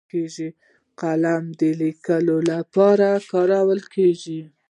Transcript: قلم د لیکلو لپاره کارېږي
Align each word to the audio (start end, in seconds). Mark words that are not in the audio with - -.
قلم 1.01 1.43
د 1.59 1.61
لیکلو 1.81 2.37
لپاره 2.51 3.07
کارېږي 3.31 4.41